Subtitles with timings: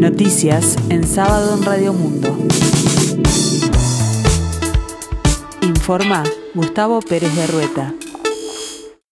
[0.00, 2.34] Noticias en sábado en Radio Mundo.
[5.60, 6.24] Informa
[6.54, 7.94] Gustavo Pérez de Rueta.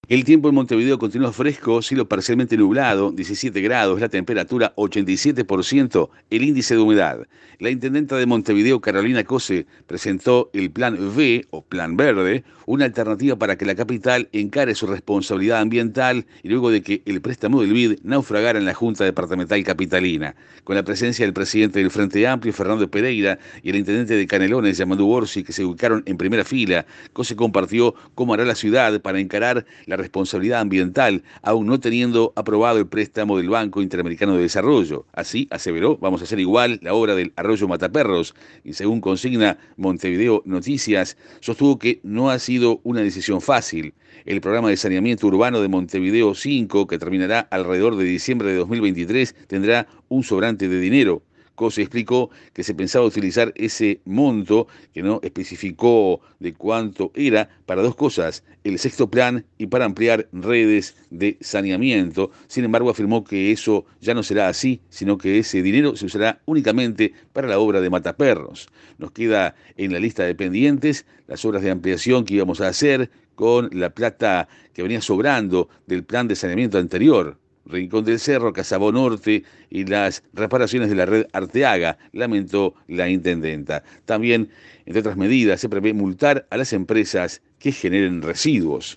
[0.09, 6.45] El tiempo en Montevideo continúa fresco, cielo parcialmente nublado, 17 grados, la temperatura 87%, el
[6.45, 7.27] índice de humedad.
[7.59, 13.37] La intendenta de Montevideo, Carolina Cose, presentó el Plan V o Plan Verde, una alternativa
[13.37, 17.73] para que la capital encare su responsabilidad ambiental y luego de que el préstamo del
[17.75, 20.37] BID naufragara en la Junta Departamental Capitalina.
[20.65, 24.79] Con la presencia del presidente del Frente Amplio, Fernando Pereira, y el intendente de Canelones,
[24.79, 29.19] Yamandu Borsi, que se ubicaron en primera fila, Cose compartió cómo hará la ciudad para
[29.19, 35.05] encarar la responsabilidad ambiental, aún no teniendo aprobado el préstamo del Banco Interamericano de Desarrollo.
[35.13, 38.35] Así, aseveró, vamos a hacer igual la obra del Arroyo Mataperros,
[38.65, 43.95] y según consigna Montevideo Noticias, sostuvo que no ha sido una decisión fácil.
[44.25, 49.35] El programa de saneamiento urbano de Montevideo 5, que terminará alrededor de diciembre de 2023,
[49.47, 51.23] tendrá un sobrante de dinero.
[51.59, 57.83] Cose explicó que se pensaba utilizar ese monto, que no especificó de cuánto era, para
[57.83, 62.31] dos cosas, el sexto plan y para ampliar redes de saneamiento.
[62.47, 66.41] Sin embargo, afirmó que eso ya no será así, sino que ese dinero se usará
[66.47, 68.69] únicamente para la obra de Mataperros.
[68.99, 73.11] Nos queda en la lista de pendientes las obras de ampliación que íbamos a hacer
[73.35, 77.37] con la plata que venía sobrando del plan de saneamiento anterior.
[77.69, 83.85] Rincón del Cerro, Casabó Norte y las reparaciones de la red Arteaga, lamentó la intendenta.
[84.05, 84.49] También,
[84.87, 88.97] entre otras medidas, se prevé multar a las empresas que generen residuos.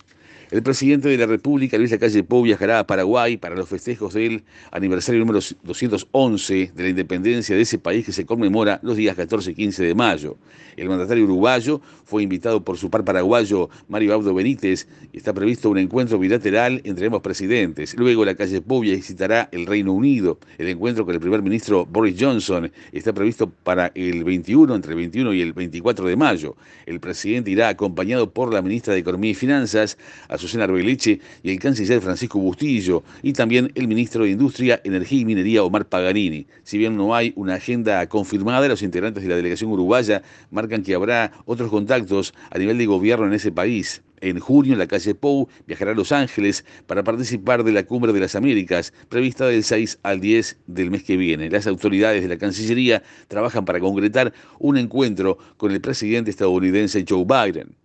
[0.52, 4.44] El presidente de la República, Luis Lacalle Pou, viajará a Paraguay para los festejos del
[4.70, 9.52] aniversario número 211 de la independencia de ese país que se conmemora los días 14
[9.52, 10.36] y 15 de mayo.
[10.76, 15.70] El mandatario uruguayo fue invitado por su par paraguayo Mario Abdo Benítez y está previsto
[15.70, 17.94] un encuentro bilateral entre ambos presidentes.
[17.96, 20.38] Luego la calle Pou visitará el Reino Unido.
[20.58, 24.98] El encuentro con el primer ministro Boris Johnson está previsto para el 21, entre el
[24.98, 26.56] 21 y el 24 de mayo.
[26.84, 29.96] El presidente irá acompañado por la ministra de Economía y Finanzas,
[30.42, 35.24] Azucena Arbeleche, y el canciller Francisco Bustillo, y también el ministro de Industria, Energía y
[35.24, 36.46] Minería, Omar Paganini.
[36.64, 40.94] Si bien no hay una agenda confirmada, los integrantes de la delegación uruguaya marcan que
[40.94, 44.02] habrá otros contactos a nivel de gobierno en ese país.
[44.20, 48.20] En junio, la calle Pou viajará a Los Ángeles para participar de la Cumbre de
[48.20, 51.50] las Américas, prevista del 6 al 10 del mes que viene.
[51.50, 57.24] Las autoridades de la Cancillería trabajan para concretar un encuentro con el presidente estadounidense Joe
[57.24, 57.81] Biden.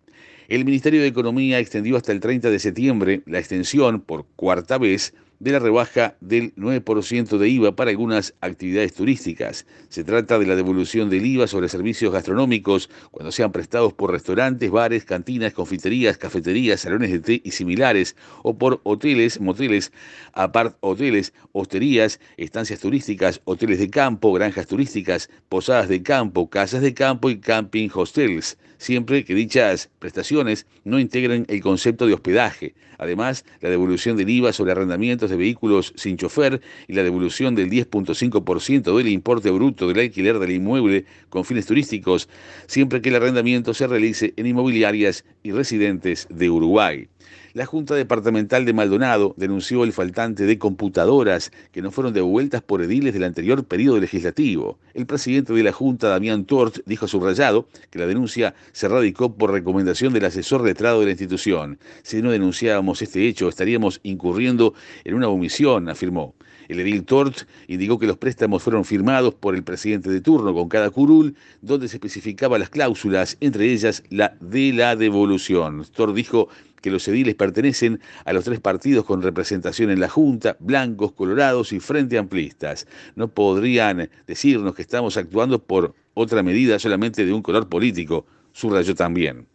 [0.48, 5.14] El Ministerio de Economía extendió hasta el 30 de septiembre la extensión por cuarta vez
[5.40, 9.66] de la rebaja del 9% de IVA para algunas actividades turísticas.
[9.90, 14.72] Se trata de la devolución del IVA sobre servicios gastronómicos cuando sean prestados por restaurantes,
[14.72, 19.92] bares, cantinas, confiterías, cafeterías, salones de té y similares, o por hoteles, moteles,
[20.32, 26.94] apart hoteles, hosterías, estancias turísticas, hoteles de campo, granjas turísticas, posadas de campo, casas de
[26.94, 32.74] campo y camping hostels, siempre que dichas prestaciones no integren el concepto de hospedaje.
[32.98, 37.70] Además, la devolución del IVA sobre arrendamientos de vehículos sin chofer y la devolución del
[37.70, 42.28] 10.5% del importe bruto del alquiler del inmueble con fines turísticos,
[42.66, 47.08] siempre que el arrendamiento se realice en inmobiliarias y residentes de Uruguay.
[47.54, 52.82] La Junta Departamental de Maldonado denunció el faltante de computadoras que no fueron devueltas por
[52.82, 54.78] ediles del anterior periodo legislativo.
[54.94, 59.52] El presidente de la Junta, Damián Tort, dijo subrayado que la denuncia se radicó por
[59.52, 61.80] recomendación del asesor letrado de la institución.
[62.04, 64.74] Si no denunciábamos este hecho, estaríamos incurriendo
[65.04, 66.36] en una omisión, afirmó.
[66.68, 70.70] El edil Tort indicó que los préstamos fueron firmados por el presidente de turno con
[70.70, 75.86] cada curul, donde se especificaba las cláusulas, entre ellas la de la devolución.
[75.96, 76.50] Tort dijo
[76.82, 81.74] que los ediles pertenecen a los tres partidos con representación en la Junta, blancos, colorados
[81.74, 82.88] y frente amplistas.
[83.16, 88.96] No podrían decirnos que estamos actuando por otra medida solamente de un color político, subrayó
[88.96, 89.48] también.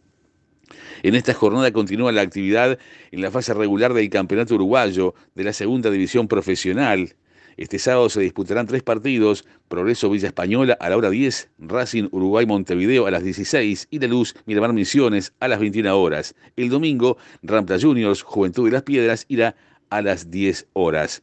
[1.03, 2.77] En esta jornada continúa la actividad
[3.11, 7.15] en la fase regular del Campeonato Uruguayo de la Segunda División Profesional.
[7.57, 12.45] Este sábado se disputarán tres partidos, Progreso Villa Española a la hora 10, Racing Uruguay
[12.45, 16.35] Montevideo a las 16 y La Luz Miramar Misiones a las 21 horas.
[16.55, 19.55] El domingo, Rampla Juniors Juventud de las Piedras irá
[19.89, 21.21] a las 10 horas.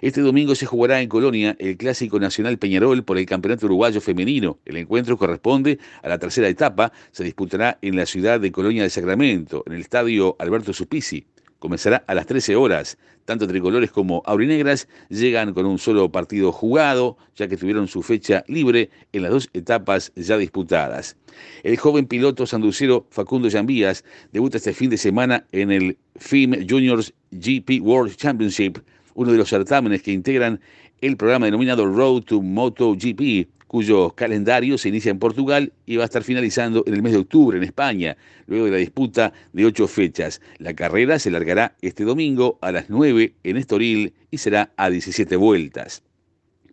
[0.00, 4.58] Este domingo se jugará en Colonia el Clásico Nacional Peñarol por el Campeonato Uruguayo Femenino.
[4.64, 6.92] El encuentro corresponde a la tercera etapa.
[7.12, 11.26] Se disputará en la ciudad de Colonia de Sacramento, en el estadio Alberto Supici.
[11.58, 12.96] Comenzará a las 13 horas.
[13.26, 18.42] Tanto tricolores como aurinegras llegan con un solo partido jugado, ya que tuvieron su fecha
[18.48, 21.16] libre en las dos etapas ya disputadas.
[21.62, 27.12] El joven piloto sanducero Facundo Llambías debuta este fin de semana en el FIM Juniors
[27.30, 28.78] GP World Championship
[29.20, 30.60] uno de los certámenes que integran
[31.02, 36.06] el programa denominado Road to MotoGP, cuyo calendario se inicia en Portugal y va a
[36.06, 39.86] estar finalizando en el mes de octubre en España, luego de la disputa de ocho
[39.88, 40.40] fechas.
[40.56, 45.36] La carrera se largará este domingo a las 9 en Estoril y será a 17
[45.36, 46.02] vueltas.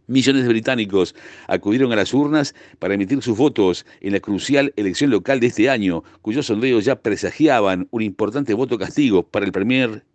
[0.07, 1.15] Millones de británicos
[1.49, 5.69] acudieron a las urnas para emitir sus votos en la crucial elección local de este
[5.69, 10.05] año, cuyos sondeos ya presagiaban un importante voto castigo para el Premier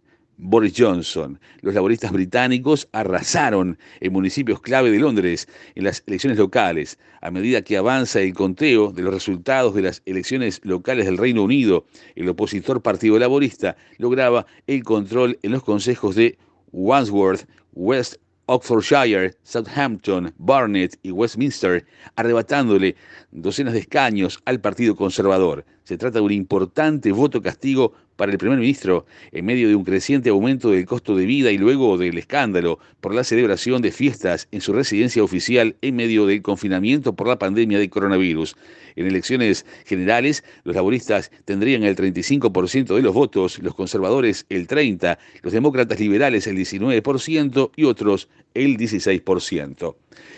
[0.42, 1.38] Boris Johnson.
[1.60, 6.98] Los laboristas británicos arrasaron en municipios clave de Londres en las elecciones locales.
[7.20, 11.44] A medida que avanza el conteo de los resultados de las elecciones locales del Reino
[11.44, 11.86] Unido,
[12.16, 16.36] el opositor Partido Laborista lograba el control en los consejos de
[16.72, 18.16] Wandsworth, West
[18.46, 21.86] Oxfordshire, Southampton, Barnet y Westminster,
[22.16, 22.96] arrebatándole
[23.30, 25.64] docenas de escaños al Partido Conservador.
[25.84, 29.82] Se trata de un importante voto castigo para el primer ministro en medio de un
[29.82, 34.46] creciente aumento del costo de vida y luego del escándalo por la celebración de fiestas
[34.52, 38.56] en su residencia oficial en medio del confinamiento por la pandemia de coronavirus.
[38.94, 45.18] En elecciones generales, los laboristas tendrían el 35% de los votos, los conservadores el 30%,
[45.42, 49.96] los demócratas liberales el 19% y otros el 16%.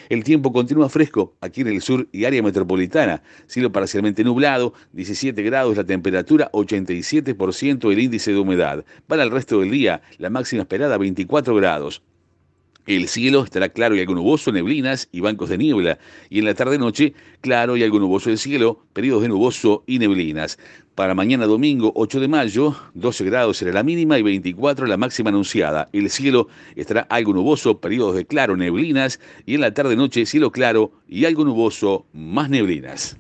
[0.08, 3.22] El tiempo continúa fresco aquí en el sur y área metropolitana.
[3.46, 8.84] Cielo parcialmente nublado, 17 grados la temperatura, 87% el índice de humedad.
[9.06, 12.02] Para el resto del día, la máxima esperada 24 grados.
[12.86, 15.98] El cielo estará claro y algo nuboso, neblinas y bancos de niebla.
[16.28, 20.58] Y en la tarde-noche, claro y algo nuboso el cielo, periodos de nuboso y neblinas.
[20.94, 25.30] Para mañana domingo 8 de mayo, 12 grados será la mínima y 24 la máxima
[25.30, 25.88] anunciada.
[25.94, 29.18] El cielo estará algo nuboso, periodos de claro, neblinas.
[29.46, 33.16] Y en la tarde-noche, cielo claro y algo nuboso, más neblinas.